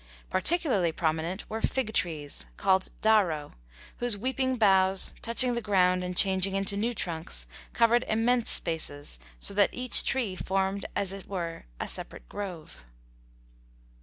Particularly 0.31 0.91
prominent 0.91 1.47
were 1.47 1.61
fig 1.61 1.93
trees, 1.93 2.47
called 2.57 2.89
"daro," 3.03 3.51
whose 3.97 4.17
weeping 4.17 4.55
boughs, 4.57 5.13
touching 5.21 5.53
the 5.53 5.61
ground 5.61 6.03
and 6.03 6.17
changing 6.17 6.55
into 6.55 6.75
new 6.75 6.95
trunks, 6.95 7.45
covered 7.73 8.03
immense 8.07 8.49
spaces, 8.49 9.19
so 9.39 9.53
that 9.53 9.69
each 9.71 10.03
tree 10.03 10.35
formed 10.35 10.87
as 10.95 11.13
it 11.13 11.27
were 11.27 11.65
a 11.79 11.87
separate 11.87 12.27
grove. 12.29 12.83